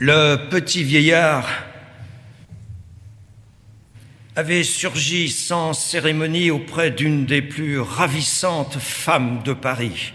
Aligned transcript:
Le 0.00 0.48
petit 0.50 0.82
vieillard 0.82 1.48
avait 4.34 4.64
surgi 4.64 5.28
sans 5.28 5.72
cérémonie 5.72 6.50
auprès 6.50 6.90
d'une 6.90 7.26
des 7.26 7.42
plus 7.42 7.78
ravissantes 7.78 8.76
femmes 8.80 9.42
de 9.44 9.52
Paris. 9.52 10.12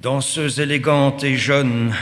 Danseuse 0.00 0.58
élégante 0.58 1.22
et 1.22 1.36
jeune, 1.36 1.94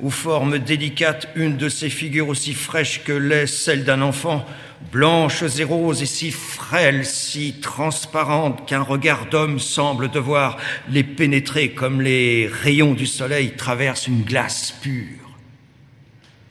aux 0.00 0.10
formes 0.10 0.60
délicates, 0.60 1.26
une 1.34 1.56
de 1.56 1.68
ses 1.68 1.90
figures 1.90 2.28
aussi 2.28 2.54
fraîche 2.54 3.02
que 3.02 3.12
l'est 3.12 3.48
celle 3.48 3.82
d'un 3.84 4.00
enfant, 4.00 4.46
blanches 4.92 5.42
et 5.58 5.64
roses 5.64 6.00
et 6.00 6.06
si 6.06 6.30
frêles, 6.30 7.06
si 7.06 7.54
transparentes 7.60 8.68
qu'un 8.68 8.82
regard 8.82 9.26
d'homme 9.26 9.58
semble 9.58 10.08
devoir 10.08 10.58
les 10.88 11.02
pénétrer 11.02 11.70
comme 11.72 12.00
les 12.00 12.46
rayons 12.46 12.94
du 12.94 13.06
soleil 13.06 13.56
traversent 13.56 14.06
une 14.06 14.22
glace 14.22 14.72
pure. 14.80 15.19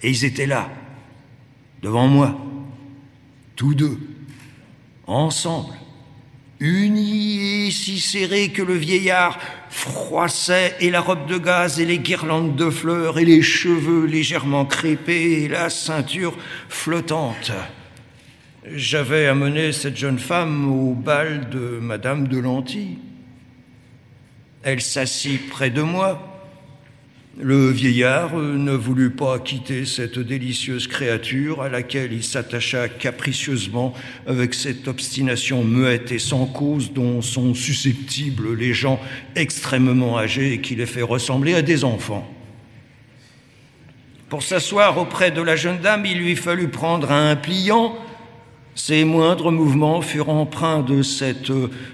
Et 0.02 0.09
ils 0.09 0.25
étaient 0.25 0.45
là, 0.45 0.70
devant 1.82 2.07
moi, 2.07 2.39
tous 3.55 3.75
deux, 3.75 4.00
ensemble, 5.07 5.74
unis 6.60 7.68
et 7.68 7.71
si 7.71 8.00
serrés 8.00 8.50
que 8.50 8.61
le 8.61 8.75
vieillard 8.75 9.39
froissait 9.69 10.75
et 10.79 10.89
la 10.89 11.01
robe 11.01 11.27
de 11.27 11.38
gaz 11.38 11.79
et 11.79 11.86
les 11.86 12.00
guirlandes 12.00 12.55
de 12.55 12.69
fleurs 12.69 13.19
et 13.19 13.25
les 13.25 13.41
cheveux 13.41 14.05
légèrement 14.05 14.65
crépés 14.65 15.43
et 15.43 15.47
la 15.47 15.69
ceinture 15.69 16.38
flottante. 16.69 17.52
J'avais 18.75 19.27
amené 19.27 19.71
cette 19.71 19.97
jeune 19.97 20.19
femme 20.19 20.69
au 20.69 20.93
bal 20.93 21.50
de 21.50 21.79
Madame 21.82 22.27
de 22.27 22.38
Lanty. 22.38 23.00
Elle 24.63 24.82
s'assit 24.82 25.50
près 25.50 25.69
de 25.69 25.82
moi 25.82 26.39
le 27.38 27.69
vieillard 27.69 28.36
ne 28.36 28.71
voulut 28.71 29.11
pas 29.11 29.39
quitter 29.39 29.86
cette 29.86 30.19
délicieuse 30.19 30.88
créature 30.88 31.61
à 31.61 31.69
laquelle 31.69 32.11
il 32.11 32.23
s'attacha 32.23 32.89
capricieusement 32.89 33.94
avec 34.27 34.53
cette 34.53 34.88
obstination 34.88 35.63
muette 35.63 36.11
et 36.11 36.19
sans 36.19 36.47
cause 36.47 36.91
dont 36.91 37.22
sont 37.22 37.53
susceptibles 37.53 38.55
les 38.55 38.73
gens 38.73 39.00
extrêmement 39.35 40.17
âgés 40.17 40.53
et 40.53 40.61
qui 40.61 40.75
les 40.75 40.85
fait 40.85 41.02
ressembler 41.02 41.53
à 41.53 41.61
des 41.61 41.83
enfants. 41.83 42.30
Pour 44.27 44.44
s'asseoir 44.44 44.97
auprès 44.97 45.31
de 45.31 45.41
la 45.41 45.55
jeune 45.55 45.80
dame, 45.80 46.05
il 46.05 46.19
lui 46.19 46.35
fallut 46.35 46.67
prendre 46.67 47.11
un 47.11 47.35
pliant 47.35 47.95
ses 48.80 49.03
moindres 49.03 49.52
mouvements 49.52 49.99
furent 49.99 50.30
empreints 50.30 50.80
de 50.80 51.02
cette 51.02 51.52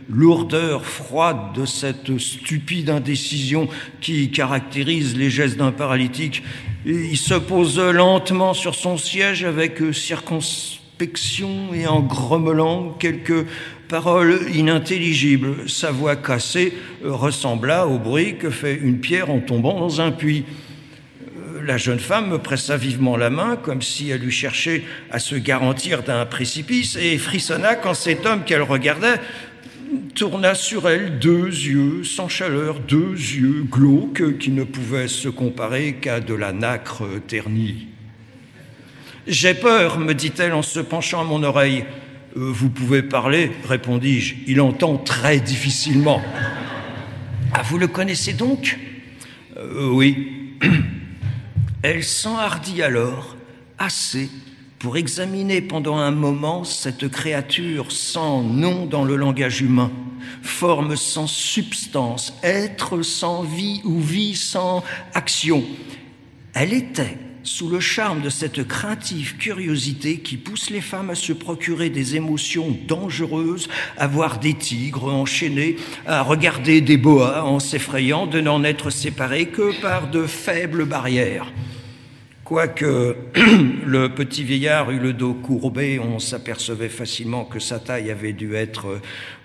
lourdeur 0.08 0.86
froide, 0.86 1.54
de 1.56 1.66
cette 1.66 2.20
stupide 2.20 2.92
indécision 2.92 3.68
qui 4.02 4.30
caractérise 4.30 5.18
les 5.18 5.32
gestes 5.32 5.58
d'un 5.58 5.72
paralytique. 5.72 6.44
Il 6.86 7.18
se 7.18 7.34
pose 7.34 7.80
lentement 7.80 8.54
sur 8.54 8.76
son 8.76 9.00
siège 9.00 9.44
avec 9.44 9.82
circonspection 9.94 11.74
et 11.74 11.88
en 11.88 12.02
grommelant 12.02 12.96
quelques 13.00 13.48
paroles 13.90 14.42
inintelligibles. 14.54 15.68
Sa 15.68 15.90
voix 15.90 16.16
cassée 16.16 16.72
ressembla 17.04 17.88
au 17.88 17.98
bruit 17.98 18.38
que 18.38 18.52
fait 18.52 18.80
une 18.80 19.00
pierre 19.00 19.32
en 19.32 19.40
tombant 19.40 19.80
dans 19.80 20.02
un 20.02 20.12
puits 20.12 20.46
la 21.66 21.78
jeune 21.78 22.00
femme 22.00 22.30
me 22.30 22.38
pressa 22.38 22.78
vivement 22.78 23.18
la 23.18 23.30
main, 23.30 23.56
comme 23.56 23.82
si 23.82 24.10
elle 24.10 24.24
eût 24.24 24.32
cherché 24.32 24.86
à 25.12 25.20
se 25.20 25.36
garantir 25.36 26.04
d'un 26.04 26.26
précipice, 26.26 26.96
et 26.96 27.18
frissonna 27.18 27.76
quand 27.76 27.94
cet 27.94 28.26
homme 28.26 28.44
qu'elle 28.44 28.62
regardait 28.62 29.20
tourna 30.14 30.56
sur 30.56 30.90
elle 30.90 31.20
deux 31.20 31.48
yeux 31.48 32.04
sans 32.04 32.28
chaleur, 32.28 32.80
deux 32.80 33.14
yeux 33.14 33.66
glauques 33.70 34.38
qui 34.38 34.52
ne 34.52 34.64
pouvaient 34.64 35.08
se 35.08 35.30
comparer 35.30 35.96
qu'à 35.96 36.20
de 36.20 36.34
la 36.34 36.54
nacre 36.54 37.04
ternie. 37.28 37.88
J'ai 39.28 39.54
peur, 39.54 40.00
me 40.00 40.14
dit-elle 40.14 40.54
en 40.54 40.62
se 40.62 40.80
penchant 40.80 41.22
à 41.22 41.24
mon 41.24 41.44
oreille. 41.44 41.86
Euh, 42.38 42.52
vous 42.52 42.70
pouvez 42.70 43.02
parler, 43.02 43.52
répondis-je. 43.68 44.36
Il 44.48 44.62
entend 44.62 44.98
très 44.98 45.40
difficilement. 45.40 46.22
Ah, 47.54 47.64
vous 47.64 47.78
le 47.78 47.88
connaissez 47.88 48.34
donc? 48.34 48.78
Euh, 49.58 49.90
Oui. 49.90 50.32
Elle 51.88 52.04
s'enhardit 52.04 52.82
alors 52.82 53.36
assez 53.78 54.32
pour 54.80 54.98
examiner 54.98 55.62
pendant 55.62 55.98
un 55.98 56.10
moment 56.10 56.64
cette 56.64 57.08
créature 57.10 57.92
sans 57.92 58.42
nom 58.42 58.88
dans 58.88 59.04
le 59.04 59.16
langage 59.16 59.62
humain, 59.62 59.92
forme 60.42 60.96
sans 60.96 61.28
substance, 61.28 62.34
être 62.42 63.04
sans 63.04 63.44
vie 63.44 63.82
ou 63.84 64.00
vie 64.00 64.34
sans 64.34 64.84
action. 65.14 65.64
Elle 66.56 66.74
était 66.74 67.20
sous 67.44 67.70
le 67.70 67.80
charme 67.80 68.22
de 68.22 68.32
cette 68.32 68.68
craintive 68.68 69.36
curiosité 69.38 70.18
qui 70.22 70.38
pousse 70.38 70.72
les 70.72 70.82
femmes 70.82 71.12
à 71.12 71.16
se 71.16 71.34
procurer 71.34 71.92
des 71.92 72.16
émotions 72.16 72.76
dangereuses, 72.88 73.70
à 73.96 74.08
voir 74.08 74.40
des 74.40 74.56
tigres 74.56 75.14
enchaînés, 75.14 75.76
à 76.08 76.24
regarder 76.24 76.82
des 76.82 76.98
boas 76.98 77.46
en 77.46 77.60
s'effrayant 77.60 78.26
de 78.26 78.42
n'en 78.42 78.64
être 78.64 78.90
séparés 78.90 79.50
que 79.50 79.80
par 79.84 80.10
de 80.10 80.26
faibles 80.26 80.86
barrières. 80.86 81.54
Quoique 82.46 83.16
le 83.88 84.10
petit 84.10 84.44
vieillard 84.44 84.92
eût 84.92 85.00
le 85.00 85.14
dos 85.14 85.34
courbé, 85.34 85.98
on 85.98 86.20
s'apercevait 86.20 86.90
facilement 86.90 87.44
que 87.44 87.58
sa 87.58 87.80
taille 87.80 88.12
avait 88.12 88.34
dû 88.34 88.54
être 88.54 89.02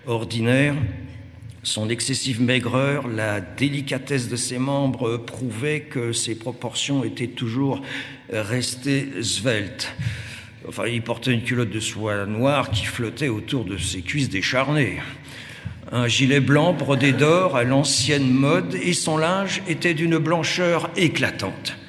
ordinaire. 0.06 0.74
Son 1.62 1.88
excessive 1.88 2.42
maigreur, 2.42 3.08
la 3.08 3.40
délicatesse 3.40 4.28
de 4.28 4.36
ses 4.36 4.58
membres 4.58 5.16
prouvaient 5.16 5.80
que 5.80 6.12
ses 6.12 6.34
proportions 6.34 7.02
étaient 7.02 7.28
toujours 7.28 7.80
restées 8.30 9.22
sveltes. 9.22 9.94
Enfin, 10.68 10.86
il 10.86 11.00
portait 11.00 11.32
une 11.32 11.42
culotte 11.42 11.70
de 11.70 11.80
soie 11.80 12.26
noire 12.26 12.70
qui 12.70 12.84
flottait 12.84 13.28
autour 13.28 13.64
de 13.64 13.78
ses 13.78 14.02
cuisses 14.02 14.28
décharnées. 14.28 14.98
Un 15.90 16.06
gilet 16.06 16.40
blanc 16.40 16.74
brodé 16.74 17.12
d'or 17.12 17.56
à 17.56 17.64
l'ancienne 17.64 18.30
mode 18.30 18.74
et 18.74 18.92
son 18.92 19.16
linge 19.16 19.62
était 19.68 19.94
d'une 19.94 20.18
blancheur 20.18 20.90
éclatante 20.96 21.79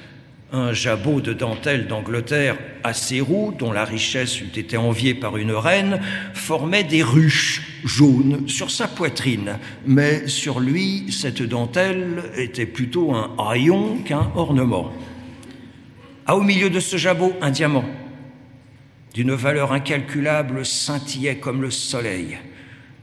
un 0.52 0.74
jabot 0.74 1.22
de 1.22 1.32
dentelle 1.32 1.86
d'Angleterre 1.86 2.58
assez 2.84 3.20
roux, 3.20 3.54
dont 3.58 3.72
la 3.72 3.86
richesse 3.86 4.40
eût 4.40 4.52
été 4.54 4.76
enviée 4.76 5.14
par 5.14 5.38
une 5.38 5.52
reine, 5.52 6.00
formait 6.34 6.84
des 6.84 7.02
ruches 7.02 7.62
jaunes 7.84 8.46
sur 8.48 8.70
sa 8.70 8.86
poitrine. 8.86 9.58
Mais 9.86 10.28
sur 10.28 10.60
lui, 10.60 11.10
cette 11.10 11.42
dentelle 11.42 12.22
était 12.36 12.66
plutôt 12.66 13.14
un 13.14 13.34
haillon 13.38 13.98
qu'un 14.04 14.30
ornement. 14.34 14.92
À 16.26 16.36
au 16.36 16.42
milieu 16.42 16.68
de 16.68 16.80
ce 16.80 16.98
jabot, 16.98 17.32
un 17.40 17.50
diamant, 17.50 17.84
d'une 19.14 19.32
valeur 19.32 19.72
incalculable, 19.72 20.66
scintillait 20.66 21.36
comme 21.36 21.62
le 21.62 21.70
soleil. 21.70 22.38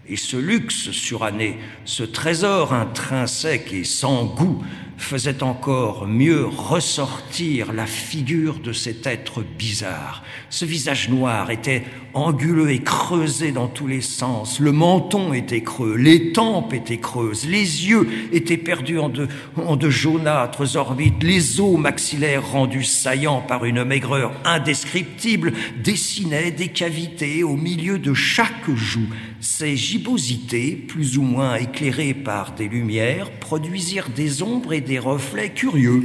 Et 0.07 0.15
ce 0.15 0.37
luxe 0.37 0.91
suranné, 0.91 1.57
ce 1.85 2.03
trésor 2.03 2.73
intrinsèque 2.73 3.73
et 3.73 3.83
sans 3.83 4.25
goût, 4.25 4.63
faisait 4.99 5.43
encore 5.43 6.05
mieux 6.07 6.45
ressortir 6.45 7.73
la 7.73 7.87
figure 7.87 8.59
de 8.59 8.73
cet 8.73 9.07
être 9.07 9.43
bizarre. 9.57 10.23
Ce 10.49 10.65
visage 10.65 11.09
noir 11.09 11.51
était 11.51 11.83
anguleux 12.13 12.71
et 12.71 12.79
creusé 12.79 13.51
dans 13.51 13.67
tous 13.67 13.87
les 13.87 14.01
sens. 14.01 14.59
Le 14.59 14.71
menton 14.71 15.33
était 15.33 15.61
creux, 15.61 15.95
les 15.95 16.31
tempes 16.33 16.73
étaient 16.73 16.97
creuses, 16.97 17.47
les 17.47 17.87
yeux 17.87 18.07
étaient 18.33 18.57
perdus 18.57 18.99
en 18.99 19.09
de, 19.09 19.89
jaunâtres 19.89 20.75
orbites, 20.75 21.23
les 21.23 21.61
os 21.61 21.77
maxillaires 21.77 22.51
rendus 22.51 22.83
saillants 22.83 23.41
par 23.41 23.65
une 23.65 23.83
maigreur 23.83 24.33
indescriptible 24.43 25.53
dessinaient 25.81 26.51
des 26.51 26.67
cavités 26.67 27.43
au 27.43 27.55
milieu 27.55 27.99
de 27.99 28.13
chaque 28.13 28.69
joue. 28.75 29.07
Ces 29.39 29.77
gibbosités, 29.77 30.71
plus 30.71 31.17
ou 31.17 31.21
moins 31.21 31.55
éclairées 31.55 32.13
par 32.13 32.53
des 32.53 32.67
lumières, 32.67 33.31
produisirent 33.31 34.09
des 34.09 34.43
ombres 34.43 34.73
et 34.73 34.81
reflets 34.97 35.51
curieux 35.51 36.03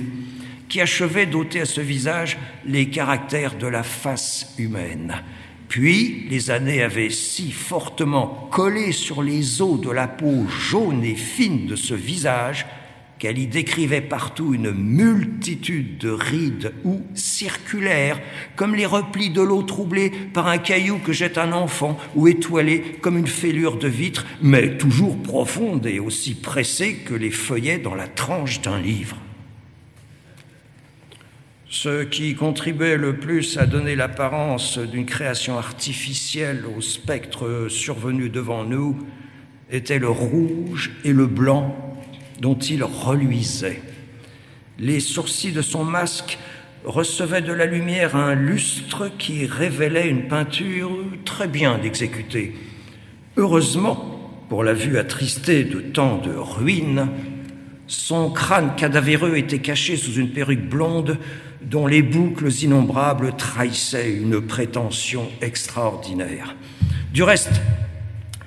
qui 0.69 0.83
achevaient 0.83 1.25
d'ôter 1.25 1.61
à 1.61 1.67
ce 1.67 1.81
visage 1.81 2.37
les 2.67 2.91
caractères 2.91 3.56
de 3.56 3.67
la 3.67 3.82
face 3.82 4.55
humaine. 4.58 5.23
Puis, 5.69 6.26
les 6.29 6.50
années 6.50 6.82
avaient 6.82 7.11
si 7.11 7.50
fortement 7.50 8.49
collé 8.50 8.93
sur 8.93 9.23
les 9.23 9.62
os 9.62 9.81
de 9.81 9.91
la 9.91 10.06
peau 10.06 10.47
jaune 10.49 11.03
et 11.05 11.14
fine 11.14 11.67
de 11.67 11.76
ce 11.76 11.94
visage 11.94 12.67
qu'elle 13.25 13.38
y 13.38 13.47
décrivait 13.47 14.03
partout 14.03 14.53
une 14.53 14.71
multitude 14.71 15.97
de 15.97 16.11
rides 16.11 16.75
ou 16.85 17.00
circulaires, 17.15 18.21
comme 18.55 18.75
les 18.75 18.85
replis 18.85 19.31
de 19.31 19.41
l'eau 19.41 19.62
troublée 19.62 20.12
par 20.35 20.47
un 20.47 20.59
caillou 20.59 20.99
que 20.99 21.15
jette 21.15 21.38
un 21.38 21.53
enfant, 21.53 21.99
ou 22.17 22.29
étoilée 22.29 22.82
comme 23.00 23.17
une 23.17 23.26
fêlure 23.26 23.79
de 23.79 23.88
vitre, 23.88 24.26
mais 24.43 24.76
toujours 24.76 25.17
profonde 25.23 25.87
et 25.87 26.00
aussi 26.00 26.35
pressée 26.35 26.97
que 26.97 27.15
les 27.15 27.31
feuillets 27.31 27.79
dans 27.79 27.94
la 27.94 28.09
tranche 28.09 28.61
d'un 28.61 28.79
livre. 28.79 29.17
Ce 31.70 32.05
qui 32.05 32.35
contribuait 32.35 32.99
le 32.99 33.17
plus 33.17 33.56
à 33.56 33.65
donner 33.65 33.97
l'apparence 33.97 34.77
d'une 34.77 35.06
création 35.06 35.56
artificielle 35.56 36.67
au 36.77 36.82
spectre 36.82 37.69
survenu 37.70 38.29
devant 38.29 38.65
nous 38.65 38.99
était 39.70 39.99
le 39.99 40.11
rouge 40.11 40.91
et 41.05 41.15
le 41.15 41.27
blanc 41.27 41.83
dont 42.40 42.58
il 42.58 42.82
reluisait. 42.82 43.81
Les 44.78 45.00
sourcils 45.00 45.52
de 45.52 45.62
son 45.62 45.84
masque 45.84 46.38
recevait 46.84 47.42
de 47.42 47.52
la 47.52 47.66
lumière 47.66 48.16
un 48.16 48.34
lustre 48.34 49.10
qui 49.19 49.46
révélait 49.46 50.08
une 50.08 50.28
peinture 50.28 50.90
très 51.25 51.48
bien 51.48 51.81
exécutée. 51.82 52.54
Heureusement, 53.36 54.44
pour 54.48 54.62
la 54.64 54.75
vue 54.75 54.98
attristée 54.98 55.64
de 55.64 55.81
tant 55.81 56.19
de 56.19 56.31
ruines, 56.31 57.08
son 57.86 58.31
crâne 58.31 58.75
cadavéreux 58.76 59.36
était 59.36 59.58
caché 59.58 59.96
sous 59.96 60.14
une 60.14 60.31
perruque 60.31 60.69
blonde 60.69 61.19
dont 61.62 61.86
les 61.86 62.02
boucles 62.02 62.52
innombrables 62.62 63.34
trahissaient 63.36 64.12
une 64.12 64.40
prétention 64.40 65.28
extraordinaire. 65.40 66.54
Du 67.12 67.22
reste, 67.22 67.60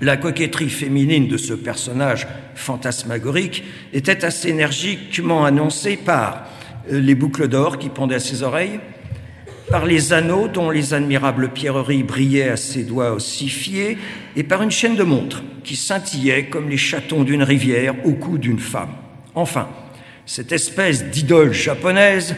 la 0.01 0.17
coquetterie 0.17 0.69
féminine 0.69 1.27
de 1.27 1.38
ce 1.38 1.53
personnage 1.53 2.27
fantasmagorique 2.55 3.63
était 3.94 4.23
assez 4.23 4.49
énergiquement 4.49 5.45
annoncée 5.45 5.97
par 5.97 6.45
les 6.89 7.15
boucles 7.15 7.47
d'or 7.47 7.79
qui 7.79 7.89
pendaient 7.89 8.15
à 8.15 8.19
ses 8.19 8.44
oreilles, 8.44 8.79
par 9.69 9.85
les 9.85 10.13
anneaux 10.13 10.47
dont 10.47 10.69
les 10.69 10.94
admirables 10.94 11.49
pierreries 11.49 12.03
brillaient 12.03 12.49
à 12.49 12.57
ses 12.57 12.83
doigts 12.83 13.11
ossifiés, 13.11 13.97
et 14.35 14.44
par 14.44 14.61
une 14.61 14.71
chaîne 14.71 14.95
de 14.95 15.03
montres 15.03 15.44
qui 15.63 15.75
scintillait 15.75 16.45
comme 16.45 16.69
les 16.69 16.77
chatons 16.77 17.23
d'une 17.23 17.44
rivière 17.44 17.95
au 18.05 18.13
cou 18.13 18.38
d'une 18.38 18.59
femme. 18.59 18.94
Enfin, 19.35 19.67
cette 20.25 20.51
espèce 20.51 21.05
d'idole 21.05 21.53
japonaise 21.53 22.35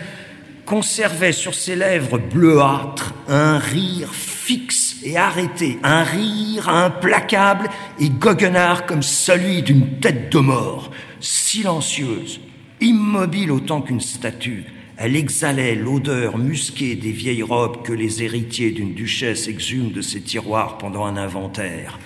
conservait 0.66 1.32
sur 1.32 1.56
ses 1.56 1.76
lèvres 1.76 2.20
bleuâtres 2.20 3.14
un 3.28 3.58
rire 3.58 4.10
fixe 4.50 4.96
et 5.04 5.16
arrêté, 5.16 5.78
un 5.84 6.02
rire 6.02 6.70
implacable 6.70 7.70
et 8.00 8.10
goguenard 8.10 8.88
comme 8.88 9.04
celui 9.04 9.62
d'une 9.62 10.00
tête 10.00 10.32
de 10.32 10.40
mort, 10.40 10.90
silencieuse, 11.20 12.42
immobile 12.82 13.52
autant 13.52 13.84
qu'une 13.84 14.02
statue. 14.02 14.66
Elle 14.98 15.16
exhalait 15.16 15.76
l'odeur 15.76 16.40
musquée 16.40 16.96
des 16.96 17.12
vieilles 17.12 17.44
robes 17.44 17.84
que 17.84 17.94
les 17.94 18.24
héritiers 18.24 18.72
d'une 18.72 18.96
duchesse 18.96 19.48
exhument 19.48 19.92
de 19.92 20.02
ses 20.02 20.22
tiroirs 20.22 20.80
pendant 20.80 21.06
un 21.06 21.18
inventaire. 21.18 22.00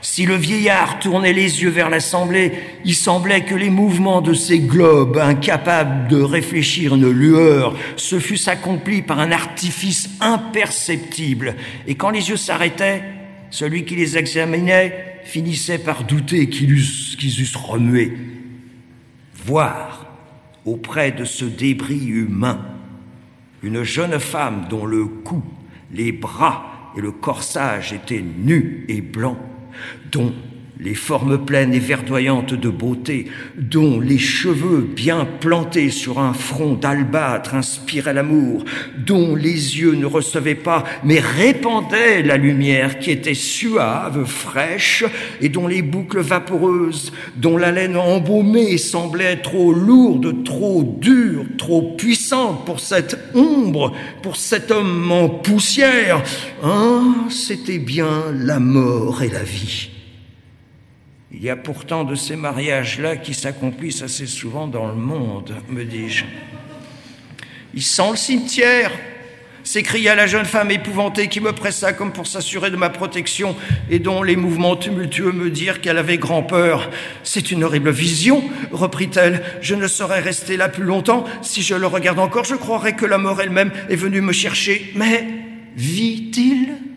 Si 0.00 0.26
le 0.26 0.36
vieillard 0.36 1.00
tournait 1.00 1.32
les 1.32 1.62
yeux 1.62 1.70
vers 1.70 1.90
l'assemblée, 1.90 2.52
il 2.84 2.94
semblait 2.94 3.44
que 3.44 3.54
les 3.54 3.70
mouvements 3.70 4.20
de 4.20 4.32
ces 4.32 4.60
globes, 4.60 5.18
incapables 5.18 6.08
de 6.08 6.20
réfléchir 6.20 6.94
une 6.94 7.10
lueur, 7.10 7.76
se 7.96 8.18
fussent 8.18 8.48
accomplis 8.48 9.02
par 9.02 9.18
un 9.18 9.32
artifice 9.32 10.10
imperceptible. 10.20 11.56
Et 11.86 11.96
quand 11.96 12.10
les 12.10 12.28
yeux 12.28 12.36
s'arrêtaient, 12.36 13.02
celui 13.50 13.84
qui 13.84 13.96
les 13.96 14.16
examinait 14.16 15.20
finissait 15.24 15.78
par 15.78 16.04
douter 16.04 16.48
qu'ils 16.48 16.72
eussent, 16.72 17.16
eussent 17.22 17.56
remué. 17.56 18.16
Voir 19.44 20.06
auprès 20.64 21.12
de 21.12 21.24
ce 21.24 21.44
débris 21.44 22.06
humain 22.06 22.60
une 23.62 23.82
jeune 23.82 24.20
femme 24.20 24.66
dont 24.70 24.86
le 24.86 25.04
cou, 25.04 25.42
les 25.92 26.12
bras 26.12 26.92
et 26.96 27.00
le 27.00 27.10
corsage 27.10 27.92
étaient 27.92 28.22
nus 28.22 28.84
et 28.88 29.00
blancs, 29.00 29.38
dont 30.10 30.32
les 30.80 30.94
formes 30.94 31.44
pleines 31.44 31.74
et 31.74 31.80
verdoyantes 31.80 32.54
de 32.54 32.68
beauté, 32.68 33.26
dont 33.56 34.00
les 34.00 34.18
cheveux 34.18 34.88
bien 34.94 35.26
plantés 35.40 35.90
sur 35.90 36.20
un 36.20 36.32
front 36.32 36.74
d'albâtre 36.74 37.54
inspiraient 37.54 38.14
l'amour, 38.14 38.64
dont 38.96 39.34
les 39.34 39.78
yeux 39.78 39.94
ne 39.94 40.06
recevaient 40.06 40.54
pas, 40.54 40.84
mais 41.02 41.18
répandaient 41.18 42.22
la 42.22 42.36
lumière 42.36 42.98
qui 42.98 43.10
était 43.10 43.34
suave, 43.34 44.24
fraîche, 44.24 45.04
et 45.40 45.48
dont 45.48 45.66
les 45.66 45.82
boucles 45.82 46.20
vaporeuses, 46.20 47.12
dont 47.36 47.56
la 47.56 47.72
laine 47.72 47.96
embaumée 47.96 48.78
semblait 48.78 49.38
trop 49.38 49.72
lourde, 49.72 50.44
trop 50.44 50.96
dure, 51.00 51.44
trop 51.56 51.94
puissante 51.96 52.64
pour 52.64 52.78
cette 52.78 53.18
ombre, 53.34 53.92
pour 54.22 54.36
cet 54.36 54.70
homme 54.70 55.10
en 55.10 55.28
poussière. 55.28 56.22
Ah, 56.62 57.02
c'était 57.30 57.78
bien 57.78 58.24
la 58.32 58.60
mort 58.60 59.22
et 59.22 59.28
la 59.28 59.42
vie. 59.42 59.97
Il 61.32 61.42
y 61.42 61.50
a 61.50 61.56
pourtant 61.56 62.04
de 62.04 62.14
ces 62.14 62.36
mariages-là 62.36 63.16
qui 63.16 63.34
s'accomplissent 63.34 64.02
assez 64.02 64.26
souvent 64.26 64.66
dans 64.66 64.86
le 64.86 64.94
monde, 64.94 65.54
me 65.68 65.84
dis-je. 65.84 66.24
Il 67.74 67.82
sent 67.82 68.10
le 68.10 68.16
cimetière 68.16 68.90
s'écria 69.68 70.14
la 70.14 70.26
jeune 70.26 70.46
femme 70.46 70.70
épouvantée 70.70 71.28
qui 71.28 71.40
me 71.40 71.52
pressa 71.52 71.92
comme 71.92 72.10
pour 72.10 72.26
s'assurer 72.26 72.70
de 72.70 72.76
ma 72.76 72.88
protection 72.88 73.54
et 73.90 73.98
dont 73.98 74.22
les 74.22 74.34
mouvements 74.34 74.76
tumultueux 74.76 75.32
me 75.32 75.50
dirent 75.50 75.82
qu'elle 75.82 75.98
avait 75.98 76.16
grand 76.16 76.42
peur. 76.42 76.90
C'est 77.22 77.50
une 77.50 77.64
horrible 77.64 77.90
vision, 77.90 78.42
reprit-elle. 78.72 79.42
Je 79.60 79.74
ne 79.74 79.86
saurais 79.86 80.20
rester 80.20 80.56
là 80.56 80.70
plus 80.70 80.84
longtemps. 80.84 81.24
Si 81.42 81.60
je 81.60 81.74
le 81.74 81.86
regarde 81.86 82.18
encore, 82.18 82.44
je 82.44 82.54
croirais 82.54 82.96
que 82.96 83.04
la 83.04 83.18
mort 83.18 83.42
elle-même 83.42 83.70
est 83.90 83.96
venue 83.96 84.22
me 84.22 84.32
chercher. 84.32 84.90
Mais 84.94 85.26
vit-il? 85.76 86.87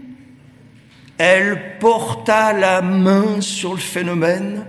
Elle 1.23 1.77
porta 1.77 2.51
la 2.51 2.81
main 2.81 3.41
sur 3.41 3.73
le 3.73 3.79
phénomène 3.79 4.65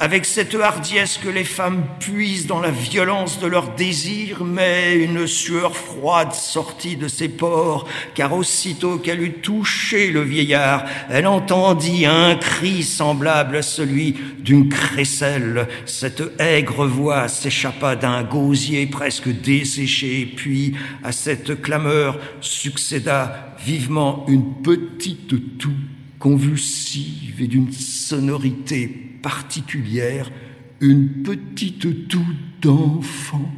avec 0.00 0.24
cette 0.24 0.54
hardiesse 0.54 1.18
que 1.18 1.28
les 1.28 1.44
femmes 1.44 1.84
puisent 1.98 2.46
dans 2.46 2.58
la 2.58 2.70
violence 2.70 3.38
de 3.38 3.46
leur 3.46 3.74
désir, 3.74 4.44
mais 4.44 4.96
une 4.96 5.26
sueur 5.26 5.76
froide 5.76 6.32
sortit 6.32 6.96
de 6.96 7.06
ses 7.06 7.28
pores, 7.28 7.86
car 8.14 8.32
aussitôt 8.32 8.96
qu'elle 8.96 9.22
eut 9.22 9.40
touché 9.42 10.10
le 10.10 10.22
vieillard, 10.22 10.86
elle 11.10 11.26
entendit 11.26 12.06
un 12.06 12.34
cri 12.36 12.82
semblable 12.82 13.56
à 13.56 13.62
celui 13.62 14.16
d'une 14.38 14.70
crécelle. 14.70 15.68
Cette 15.84 16.22
aigre 16.38 16.86
voix 16.86 17.28
s'échappa 17.28 17.94
d'un 17.94 18.22
gosier 18.22 18.86
presque 18.86 19.28
desséché, 19.28 20.32
puis 20.34 20.72
à 21.04 21.12
cette 21.12 21.60
clameur 21.60 22.18
succéda 22.40 23.54
vivement 23.62 24.24
une 24.28 24.62
petite 24.62 25.58
toux 25.58 25.70
convulsive 26.18 27.42
et 27.42 27.46
d'une 27.46 27.70
sonorité 27.70 29.09
particulière, 29.22 30.30
une 30.80 31.22
petite 31.22 32.08
toux 32.08 32.26
d'enfant 32.60 33.50